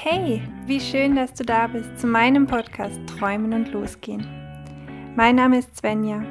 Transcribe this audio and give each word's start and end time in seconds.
Hey, 0.00 0.40
wie 0.64 0.78
schön, 0.78 1.16
dass 1.16 1.34
du 1.34 1.42
da 1.42 1.66
bist 1.66 1.98
zu 1.98 2.06
meinem 2.06 2.46
Podcast 2.46 3.00
Träumen 3.08 3.52
und 3.52 3.72
Losgehen. 3.72 4.24
Mein 5.16 5.34
Name 5.34 5.58
ist 5.58 5.76
Svenja. 5.76 6.22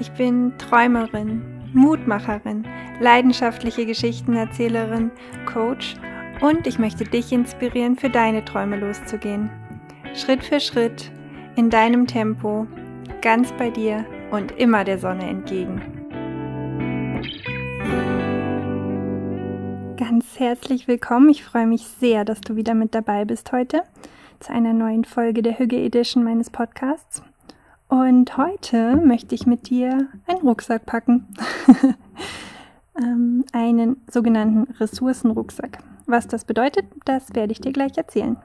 Ich 0.00 0.10
bin 0.12 0.56
Träumerin, 0.56 1.42
Mutmacherin, 1.74 2.66
leidenschaftliche 3.00 3.84
Geschichtenerzählerin, 3.84 5.10
Coach 5.44 5.96
und 6.40 6.66
ich 6.66 6.78
möchte 6.78 7.04
dich 7.04 7.30
inspirieren, 7.30 7.96
für 7.96 8.08
deine 8.08 8.42
Träume 8.42 8.78
loszugehen. 8.78 9.50
Schritt 10.14 10.42
für 10.42 10.58
Schritt, 10.58 11.12
in 11.56 11.68
deinem 11.68 12.06
Tempo, 12.06 12.66
ganz 13.20 13.52
bei 13.58 13.68
dir 13.68 14.06
und 14.30 14.52
immer 14.52 14.82
der 14.82 14.98
Sonne 14.98 15.28
entgegen. 15.28 15.82
Ganz 19.96 20.40
herzlich 20.40 20.88
willkommen. 20.88 21.28
Ich 21.28 21.44
freue 21.44 21.68
mich 21.68 21.86
sehr, 21.86 22.24
dass 22.24 22.40
du 22.40 22.56
wieder 22.56 22.74
mit 22.74 22.96
dabei 22.96 23.24
bist 23.24 23.52
heute 23.52 23.84
zu 24.40 24.52
einer 24.52 24.72
neuen 24.72 25.04
Folge 25.04 25.40
der 25.40 25.56
Hüge 25.56 25.76
Edition 25.76 26.24
meines 26.24 26.50
Podcasts. 26.50 27.22
Und 27.86 28.36
heute 28.36 28.96
möchte 28.96 29.36
ich 29.36 29.46
mit 29.46 29.70
dir 29.70 30.08
einen 30.26 30.40
Rucksack 30.40 30.84
packen. 30.84 31.28
ähm, 32.98 33.44
einen 33.52 34.02
sogenannten 34.10 34.72
Ressourcenrucksack. 34.72 35.78
Was 36.06 36.26
das 36.26 36.44
bedeutet, 36.44 36.86
das 37.04 37.32
werde 37.36 37.52
ich 37.52 37.60
dir 37.60 37.72
gleich 37.72 37.96
erzählen. 37.96 38.36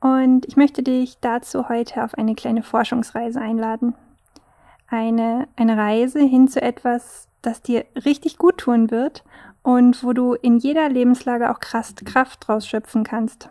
Und 0.00 0.44
ich 0.46 0.56
möchte 0.58 0.82
dich 0.82 1.16
dazu 1.22 1.70
heute 1.70 2.04
auf 2.04 2.12
eine 2.18 2.34
kleine 2.34 2.62
Forschungsreise 2.62 3.40
einladen. 3.40 3.94
Eine, 4.86 5.48
eine 5.56 5.78
Reise 5.78 6.20
hin 6.20 6.46
zu 6.46 6.60
etwas, 6.60 7.28
das 7.40 7.62
dir 7.62 7.86
richtig 8.04 8.36
gut 8.36 8.58
tun 8.58 8.90
wird 8.90 9.24
und 9.62 10.02
wo 10.02 10.12
du 10.12 10.34
in 10.34 10.58
jeder 10.58 10.88
Lebenslage 10.88 11.50
auch 11.50 11.60
krass 11.60 11.94
Kraft 12.04 12.46
draus 12.46 12.66
schöpfen 12.66 13.04
kannst. 13.04 13.48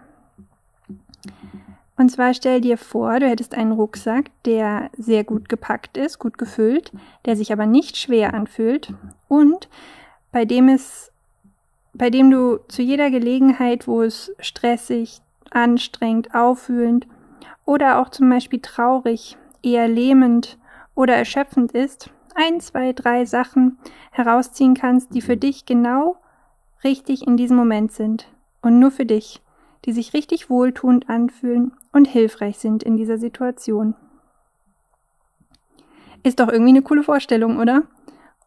Und 1.98 2.10
zwar 2.10 2.34
stell 2.34 2.62
dir 2.62 2.78
vor, 2.78 3.20
du 3.20 3.28
hättest 3.28 3.56
einen 3.56 3.74
Rucksack, 3.74 4.32
der 4.46 4.90
sehr 4.98 5.26
gut 5.26 5.50
gepackt 5.50 5.98
ist, 5.98 6.18
gut 6.18 6.38
gefüllt, 6.38 6.94
der 7.26 7.36
sich 7.36 7.52
aber 7.52 7.66
nicht 7.66 7.98
schwer 7.98 8.34
anfühlt 8.34 8.94
und 9.28 9.68
bei 10.32 10.46
dem 10.46 10.70
es, 10.70 11.12
bei 11.94 12.10
dem 12.10 12.32
du 12.32 12.60
zu 12.70 12.82
jeder 12.82 13.12
Gelegenheit, 13.12 13.86
wo 13.86 14.02
es 14.02 14.32
stressig, 14.40 15.22
anstrengend, 15.52 16.34
auffühlend 16.34 17.06
oder 17.66 18.00
auch 18.00 18.10
zum 18.10 18.30
Beispiel 18.30 18.62
traurig, 18.62 19.38
eher 19.62 19.90
lähmend 19.90 20.58
oder 20.96 21.16
erschöpfend 21.16 21.74
ist, 21.74 22.12
ein, 22.40 22.62
zwei, 22.62 22.94
drei 22.94 23.26
Sachen 23.26 23.78
herausziehen 24.12 24.74
kannst, 24.74 25.14
die 25.14 25.22
für 25.22 25.36
dich 25.36 25.66
genau 25.66 26.18
richtig 26.84 27.28
in 27.28 27.36
diesem 27.36 27.58
Moment 27.58 27.92
sind 27.92 28.32
und 28.62 28.80
nur 28.80 28.92
für 28.92 29.06
dich, 29.06 29.42
die 29.86 29.92
sich 29.92 30.14
richtig 30.14 30.50
wohltuend 30.50 31.10
anfühlen 31.10 31.74
und 31.92 32.08
hilfreich 32.08 32.58
sind 32.58 32.82
in 32.84 32.96
dieser 32.96 33.18
Situation. 33.18 33.96
Ist 36.24 36.40
doch 36.40 36.48
irgendwie 36.48 36.72
eine 36.72 36.82
coole 36.82 37.04
Vorstellung, 37.04 37.60
oder? 37.60 37.84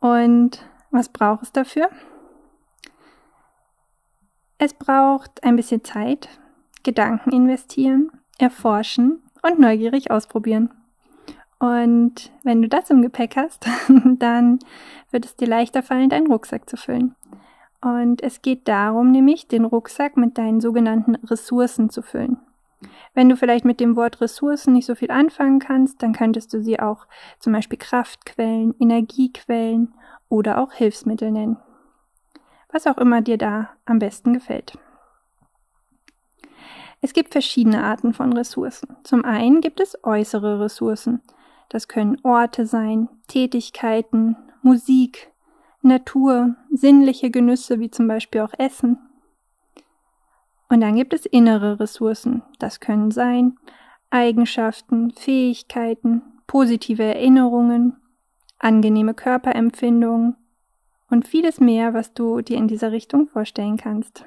Und 0.00 0.64
was 0.90 1.10
braucht 1.10 1.42
es 1.42 1.52
dafür? 1.52 1.88
Es 4.58 4.74
braucht 4.74 5.42
ein 5.44 5.56
bisschen 5.56 5.84
Zeit, 5.84 6.28
Gedanken 6.82 7.30
investieren, 7.30 8.10
erforschen 8.38 9.22
und 9.42 9.58
neugierig 9.58 10.10
ausprobieren. 10.10 10.70
Und 11.62 12.32
wenn 12.42 12.60
du 12.60 12.68
das 12.68 12.90
im 12.90 13.02
Gepäck 13.02 13.36
hast, 13.36 13.68
dann 14.18 14.58
wird 15.12 15.24
es 15.24 15.36
dir 15.36 15.46
leichter 15.46 15.84
fallen, 15.84 16.10
deinen 16.10 16.26
Rucksack 16.26 16.68
zu 16.68 16.76
füllen. 16.76 17.14
Und 17.80 18.20
es 18.20 18.42
geht 18.42 18.66
darum, 18.66 19.12
nämlich 19.12 19.46
den 19.46 19.64
Rucksack 19.64 20.16
mit 20.16 20.38
deinen 20.38 20.60
sogenannten 20.60 21.14
Ressourcen 21.14 21.88
zu 21.88 22.02
füllen. 22.02 22.38
Wenn 23.14 23.28
du 23.28 23.36
vielleicht 23.36 23.64
mit 23.64 23.78
dem 23.78 23.94
Wort 23.94 24.20
Ressourcen 24.20 24.72
nicht 24.72 24.86
so 24.86 24.96
viel 24.96 25.12
anfangen 25.12 25.60
kannst, 25.60 26.02
dann 26.02 26.12
könntest 26.12 26.52
du 26.52 26.60
sie 26.60 26.80
auch 26.80 27.06
zum 27.38 27.52
Beispiel 27.52 27.78
Kraftquellen, 27.78 28.74
Energiequellen 28.80 29.94
oder 30.28 30.58
auch 30.58 30.72
Hilfsmittel 30.72 31.30
nennen. 31.30 31.58
Was 32.72 32.88
auch 32.88 32.98
immer 32.98 33.20
dir 33.20 33.38
da 33.38 33.70
am 33.84 34.00
besten 34.00 34.32
gefällt. 34.32 34.76
Es 37.00 37.12
gibt 37.12 37.30
verschiedene 37.30 37.84
Arten 37.84 38.14
von 38.14 38.32
Ressourcen. 38.32 38.96
Zum 39.04 39.24
einen 39.24 39.60
gibt 39.60 39.78
es 39.78 39.96
äußere 40.02 40.58
Ressourcen. 40.58 41.22
Das 41.68 41.88
können 41.88 42.18
Orte 42.22 42.66
sein, 42.66 43.08
Tätigkeiten, 43.28 44.36
Musik, 44.62 45.30
Natur, 45.82 46.54
sinnliche 46.70 47.30
Genüsse 47.30 47.80
wie 47.80 47.90
zum 47.90 48.06
Beispiel 48.06 48.42
auch 48.42 48.52
Essen. 48.58 48.98
Und 50.68 50.80
dann 50.80 50.94
gibt 50.94 51.12
es 51.12 51.26
innere 51.26 51.80
Ressourcen. 51.80 52.42
Das 52.58 52.78
können 52.78 53.10
sein 53.10 53.58
Eigenschaften, 54.10 55.10
Fähigkeiten, 55.10 56.22
positive 56.46 57.02
Erinnerungen, 57.02 57.96
angenehme 58.58 59.14
Körperempfindungen 59.14 60.36
und 61.10 61.26
vieles 61.26 61.58
mehr, 61.58 61.94
was 61.94 62.14
du 62.14 62.42
dir 62.42 62.58
in 62.58 62.68
dieser 62.68 62.92
Richtung 62.92 63.28
vorstellen 63.28 63.76
kannst. 63.76 64.24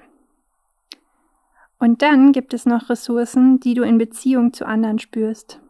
Und 1.79 2.01
dann 2.01 2.31
gibt 2.31 2.53
es 2.53 2.65
noch 2.65 2.89
Ressourcen, 2.89 3.59
die 3.59 3.73
du 3.73 3.83
in 3.83 3.97
Beziehung 3.97 4.53
zu 4.53 4.65
anderen 4.65 4.99
spürst 4.99 5.61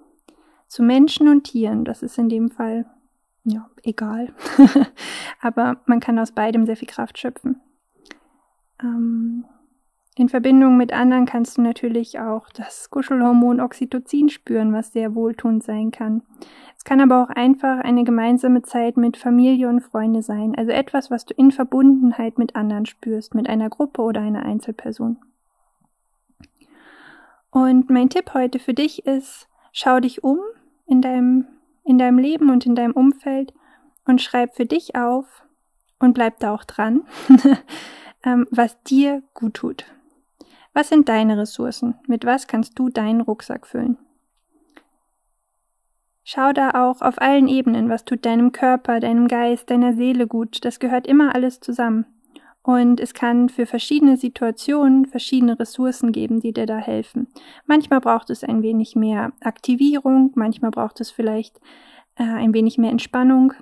zu 0.76 0.84
Menschen 0.84 1.30
und 1.30 1.46
Tieren. 1.46 1.86
Das 1.86 2.04
ist 2.04 2.18
in 2.18 2.28
dem 2.28 2.50
Fall 2.50 2.86
ja 3.46 3.70
egal. 3.84 4.34
Aber 5.42 5.78
man 5.86 6.02
kann 6.02 6.20
aus 6.20 6.34
beidem 6.34 6.66
sehr 6.66 6.76
viel 6.76 6.88
Kraft 6.88 7.18
schöpfen. 7.18 7.62
Ähm, 8.84 9.46
in 10.18 10.28
Verbindung 10.28 10.76
mit 10.76 10.92
anderen 10.92 11.26
kannst 11.26 11.58
du 11.58 11.62
natürlich 11.62 12.20
auch 12.20 12.50
das 12.50 12.90
Kuschelhormon 12.90 13.62
Oxytocin 13.62 14.28
spüren, 14.28 14.74
was 14.74 14.92
sehr 14.92 15.16
wohltuend 15.16 15.64
sein 15.64 15.92
kann. 15.92 16.24
Es 16.78 16.84
kann 16.84 17.00
aber 17.00 17.24
auch 17.24 17.30
einfach 17.30 17.80
eine 17.80 18.04
gemeinsame 18.04 18.62
Zeit 18.62 18.98
mit 18.98 19.16
Familie 19.16 19.70
und 19.70 19.80
Freunde 19.80 20.24
sein, 20.24 20.56
also 20.56 20.72
etwas, 20.72 21.10
was 21.10 21.26
du 21.26 21.34
in 21.36 21.52
Verbundenheit 21.52 22.38
mit 22.38 22.58
anderen 22.58 22.86
spürst, 22.86 23.34
mit 23.34 23.48
einer 23.48 23.70
Gruppe 23.70 24.02
oder 24.02 24.20
einer 24.20 24.44
Einzelperson. 24.44 25.18
Und 27.50 27.90
mein 27.90 28.10
Tipp 28.10 28.34
heute 28.34 28.60
für 28.60 28.74
dich 28.74 29.06
ist, 29.06 29.48
schau 29.72 30.02
dich 30.02 30.22
um 30.22 30.40
in 30.86 31.02
deinem, 31.02 31.48
in 31.84 31.98
deinem 31.98 32.20
Leben 32.20 32.50
und 32.50 32.66
in 32.66 32.76
deinem 32.76 32.94
Umfeld 32.94 33.54
und 34.06 34.22
schreib 34.22 34.56
für 34.56 34.66
dich 34.66 34.96
auf 34.96 35.44
und 36.00 36.14
bleib 36.14 36.40
da 36.40 36.54
auch 36.54 36.64
dran, 36.64 37.04
ähm, 38.24 38.48
was 38.52 38.82
dir 38.84 39.24
gut 39.34 39.56
tut. 39.56 39.86
Was 40.74 40.90
sind 40.90 41.08
deine 41.08 41.38
Ressourcen? 41.38 41.96
Mit 42.08 42.26
was 42.26 42.48
kannst 42.48 42.78
du 42.78 42.90
deinen 42.90 43.22
Rucksack 43.22 43.66
füllen? 43.66 43.98
Schau 46.24 46.54
da 46.54 46.72
auch 46.72 47.02
auf 47.02 47.22
allen 47.22 47.48
Ebenen, 47.48 47.88
was 47.88 48.04
tut 48.04 48.26
deinem 48.26 48.52
Körper, 48.52 49.00
deinem 49.00 49.28
Geist, 49.28 49.70
deiner 49.70 49.94
Seele 49.94 50.28
gut. 50.28 50.66
Das 50.66 50.80
gehört 50.80 51.06
immer 51.06 51.36
alles 51.36 51.60
zusammen. 51.60 52.06
Und 52.66 53.00
es 53.00 53.14
kann 53.14 53.48
für 53.48 53.68
verschiedene 53.68 54.18
Situationen 54.18 55.06
verschiedene 55.06 55.60
Ressourcen 55.60 56.12
geben, 56.12 56.40
die 56.40 56.52
dir 56.52 56.66
da 56.66 56.78
helfen. 56.78 57.28
Manchmal 57.68 58.02
braucht 58.02 58.32
es 58.32 58.44
ein 58.44 58.64
wenig 58.64 58.96
mehr 58.96 59.34
Aktivierung, 59.40 60.32
manchmal 60.34 60.72
braucht 60.72 61.00
es 61.00 61.12
vielleicht 61.12 61.60
äh, 62.16 62.24
ein 62.24 62.56
wenig 62.56 62.80
mehr 62.80 62.90
Entspannung. 62.90 63.54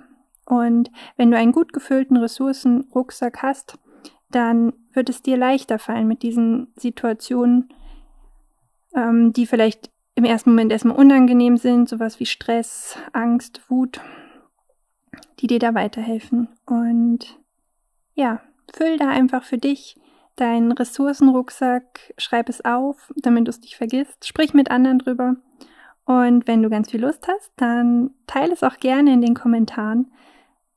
Und 0.46 0.90
wenn 1.18 1.30
du 1.30 1.36
einen 1.36 1.52
gut 1.52 1.74
gefüllten 1.74 2.16
Ressourcenrucksack 2.16 3.42
hast, 3.42 3.78
dann 4.30 4.72
wird 4.94 5.10
es 5.10 5.20
dir 5.20 5.36
leichter 5.36 5.78
fallen 5.78 6.08
mit 6.08 6.22
diesen 6.22 6.72
Situationen, 6.74 7.68
ähm, 8.94 9.34
die 9.34 9.44
vielleicht 9.44 9.90
im 10.14 10.24
ersten 10.24 10.48
Moment 10.48 10.72
erstmal 10.72 10.96
unangenehm 10.96 11.58
sind, 11.58 11.90
sowas 11.90 12.20
wie 12.20 12.26
Stress, 12.26 12.96
Angst, 13.12 13.60
Wut, 13.68 14.00
die 15.40 15.46
dir 15.46 15.58
da 15.58 15.74
weiterhelfen. 15.74 16.48
Und 16.64 17.38
ja, 18.14 18.40
Füll 18.72 18.96
da 18.96 19.08
einfach 19.08 19.44
für 19.44 19.58
dich 19.58 19.96
deinen 20.36 20.72
Ressourcenrucksack, 20.72 22.14
schreib 22.18 22.48
es 22.48 22.64
auf, 22.64 23.12
damit 23.16 23.46
du 23.46 23.50
es 23.50 23.60
nicht 23.60 23.76
vergisst, 23.76 24.26
sprich 24.26 24.52
mit 24.54 24.70
anderen 24.70 24.98
drüber. 24.98 25.36
Und 26.04 26.46
wenn 26.46 26.62
du 26.62 26.70
ganz 26.70 26.90
viel 26.90 27.00
Lust 27.00 27.28
hast, 27.28 27.52
dann 27.56 28.10
teile 28.26 28.52
es 28.52 28.62
auch 28.62 28.78
gerne 28.78 29.12
in 29.12 29.20
den 29.20 29.34
Kommentaren 29.34 30.12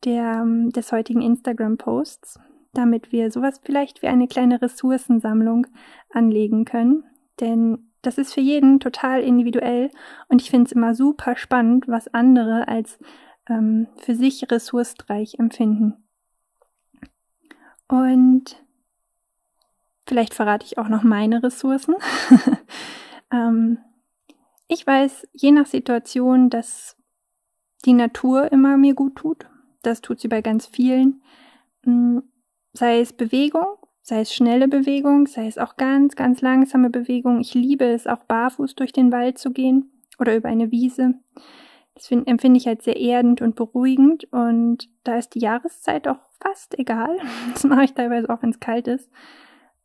der, 0.06 0.46
des 0.46 0.92
heutigen 0.92 1.22
Instagram-Posts, 1.22 2.40
damit 2.74 3.12
wir 3.12 3.32
sowas 3.32 3.60
vielleicht 3.64 4.02
wie 4.02 4.08
eine 4.08 4.28
kleine 4.28 4.62
Ressourcensammlung 4.62 5.68
anlegen 6.12 6.66
können. 6.66 7.04
Denn 7.40 7.92
das 8.04 8.18
ist 8.18 8.34
für 8.34 8.42
jeden 8.42 8.80
total 8.80 9.22
individuell 9.22 9.92
und 10.30 10.42
ich 10.42 10.50
finde 10.50 10.68
es 10.68 10.72
immer 10.72 10.96
super 10.96 11.36
spannend, 11.36 11.88
was 11.88 12.08
andere 12.14 12.68
als 12.68 13.00
ähm, 13.50 13.88
für 13.98 14.16
sich 14.16 14.50
ressourcereich 14.50 15.40
empfinden. 15.40 16.07
Und 17.88 18.64
vielleicht 20.06 20.34
verrate 20.34 20.66
ich 20.66 20.78
auch 20.78 20.90
noch 20.90 21.04
meine 21.04 21.44
Ressourcen. 21.44 21.96
ähm, 23.32 23.80
ich 24.68 24.86
weiß 24.86 25.28
je 25.34 25.52
nach 25.52 25.66
Situation, 25.66 26.50
dass 26.50 26.98
die 27.86 27.94
Natur 27.94 28.52
immer 28.52 28.78
mir 28.78 28.94
gut 28.94 29.16
tut. 29.16 29.46
Das 29.82 30.02
tut 30.02 30.20
sie 30.20 30.28
bei 30.28 30.42
ganz 30.42 30.66
vielen. 30.66 31.22
Hm, 31.84 32.24
sei 32.74 33.00
es 33.00 33.14
Bewegung, 33.14 33.78
Sei 34.10 34.22
es 34.22 34.34
schnelle 34.34 34.70
Bewegung, 34.70 35.28
sei 35.28 35.48
es 35.48 35.58
auch 35.58 35.76
ganz, 35.76 36.16
ganz 36.16 36.40
langsame 36.40 36.90
Bewegung. 36.90 37.42
Ich 37.42 37.54
liebe 37.54 37.84
es 37.84 38.08
auch 38.08 38.24
barfuß 38.24 38.74
durch 38.76 38.94
den 38.94 39.12
Wald 39.12 39.38
zu 39.38 39.52
gehen 39.52 39.92
oder 40.18 40.34
über 40.34 40.48
eine 40.48 40.72
Wiese. 40.72 41.16
Das 41.98 42.08
find, 42.08 42.28
empfinde 42.28 42.60
ich 42.60 42.68
als 42.68 42.86
sehr 42.86 42.96
erdend 42.96 43.42
und 43.42 43.56
beruhigend 43.56 44.32
und 44.32 44.88
da 45.04 45.18
ist 45.18 45.34
die 45.34 45.40
Jahreszeit 45.40 46.08
auch 46.08 46.20
fast 46.40 46.78
egal. 46.78 47.18
Das 47.54 47.64
mache 47.64 47.86
ich 47.86 47.94
teilweise 47.94 48.30
auch, 48.30 48.44
wenn 48.44 48.52
es 48.52 48.60
kalt 48.60 48.88
ist, 48.88 49.10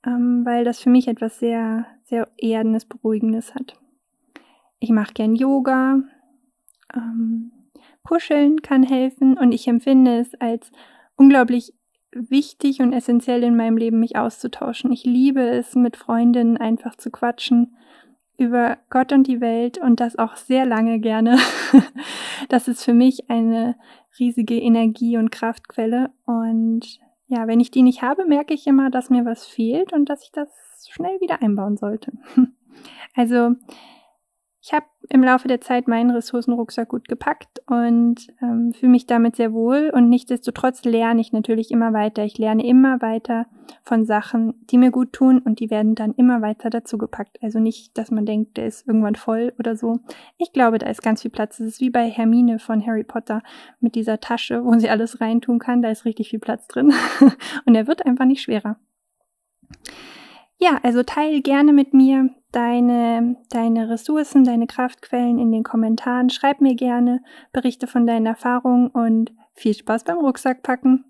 ähm, 0.05 0.43
weil 0.45 0.65
das 0.65 0.79
für 0.81 0.91
mich 0.91 1.09
etwas 1.09 1.39
sehr, 1.39 1.87
sehr 2.05 2.29
erdendes, 2.37 2.85
beruhigendes 2.85 3.55
hat. 3.55 3.81
Ich 4.79 4.91
mache 4.91 5.15
gern 5.15 5.35
Yoga. 5.35 6.03
Ähm, 6.95 7.53
Kuscheln 8.03 8.61
kann 8.61 8.83
helfen 8.83 9.39
und 9.39 9.53
ich 9.53 9.67
empfinde 9.67 10.19
es 10.19 10.35
als 10.35 10.71
unglaublich 11.17 11.73
wichtig 12.11 12.81
und 12.83 12.93
essentiell 12.93 13.43
in 13.43 13.57
meinem 13.57 13.79
Leben, 13.79 14.01
mich 14.01 14.17
auszutauschen. 14.17 14.93
Ich 14.93 15.05
liebe 15.05 15.41
es, 15.41 15.75
mit 15.77 15.97
Freundinnen 15.97 16.59
einfach 16.59 16.95
zu 16.97 17.11
quatschen 17.11 17.75
über 18.43 18.79
Gott 18.91 19.13
und 19.13 19.27
die 19.27 19.41
Welt 19.41 19.79
und 19.79 20.01
das 20.01 20.19
auch 20.19 20.37
sehr 20.37 20.67
lange 20.67 20.99
gerne. 20.99 21.39
das 22.49 22.69
ist 22.69 22.85
für 22.85 22.93
mich 22.93 23.31
eine 23.31 23.77
riesige 24.19 24.61
Energie- 24.61 25.17
und 25.17 25.31
Kraftquelle. 25.31 26.11
Und 26.27 27.01
ja, 27.29 27.47
wenn 27.47 27.61
ich 27.61 27.71
die 27.71 27.83
nicht 27.83 28.03
habe, 28.03 28.27
merke 28.27 28.53
ich 28.53 28.67
immer, 28.67 28.91
dass 28.91 29.09
mir 29.09 29.25
was 29.25 29.47
fehlt 29.47 29.93
und 29.93 30.11
dass 30.11 30.23
ich 30.23 30.33
das 30.33 30.89
schnell 30.91 31.21
wieder 31.21 31.41
einbauen 31.41 31.77
sollte. 31.77 32.13
also 33.17 33.53
ich 34.65 34.73
habe 34.73 34.87
im 35.09 35.25
Laufe 35.25 35.49
der 35.49 35.61
Zeit 35.61 35.89
meinen 35.89 36.11
Ressourcenrucksack 36.11 36.91
gut 36.91 37.09
gepackt 37.09 37.61
und 37.67 38.29
ähm, 38.41 38.73
fühle 38.73 38.93
mich 38.93 39.07
damit 39.07 39.35
sehr 39.35 39.53
wohl. 39.53 39.91
Und 39.93 40.09
nichtsdestotrotz 40.09 40.85
lerne 40.85 41.21
ich 41.21 41.33
natürlich 41.33 41.73
immer 41.73 41.93
weiter. 41.93 42.25
Ich 42.25 42.39
lerne 42.39 42.65
immer 42.65 43.03
weiter 43.03 43.47
von 43.83 44.05
Sachen, 44.05 44.55
die 44.71 44.79
mir 44.79 44.93
gut 44.93 45.13
tun 45.13 45.41
und 45.41 45.59
die 45.59 45.69
werden 45.69 45.97
dann 45.97 46.15
immer 46.15 46.43
weiter 46.43 46.71
dazu 46.71 46.97
gepackt. 46.97 47.43
Also 47.43 47.59
nicht, 47.59 47.99
dass 47.99 48.13
man 48.13 48.25
denkt, 48.25 48.57
der 48.57 48.69
ist 48.69 48.87
irgendwann 48.87 49.17
voll 49.17 49.53
oder 49.59 49.75
so. 49.75 49.99
Ich 50.39 50.53
glaube, 50.53 50.79
da 50.79 50.89
ist 50.89 51.03
ganz 51.03 51.23
viel 51.23 51.33
Platz. 51.33 51.59
Es 51.59 51.67
ist 51.67 51.81
wie 51.81 51.91
bei 51.91 52.09
Hermine 52.09 52.61
von 52.61 52.87
Harry 52.87 53.03
Potter 53.03 53.43
mit 53.81 53.97
dieser 53.97 54.21
Tasche, 54.21 54.65
wo 54.65 54.79
sie 54.79 54.91
alles 54.91 55.21
reintun 55.21 55.59
kann. 55.59 55.83
Da 55.83 55.91
ist 55.91 56.05
richtig 56.05 56.31
viel 56.31 56.39
Platz 56.39 56.69
drin. 56.69 56.93
und 57.67 57.75
er 57.75 57.89
wird 57.89 58.07
einfach 58.07 58.27
nicht 58.27 58.43
schwerer. 58.43 58.77
Ja, 60.59 60.79
also 60.85 61.03
teile 61.03 61.43
gerne 61.43 61.73
mit 61.73 61.93
mir 61.95 62.31
deine, 62.53 63.37
deine 63.51 63.89
Ressourcen, 63.91 64.45
deine 64.45 64.67
Kraftquellen 64.67 65.39
in 65.39 65.51
den 65.51 65.63
Kommentaren. 65.63 66.31
Schreib 66.31 66.61
mir 66.61 66.75
gerne, 66.75 67.23
berichte 67.53 67.87
von 67.87 68.07
deinen 68.07 68.27
Erfahrungen 68.27 68.89
und 68.89 69.33
viel 69.55 69.75
Spaß 69.75 70.05
beim 70.05 70.19
Rucksack 70.19 70.63
packen. 70.63 71.05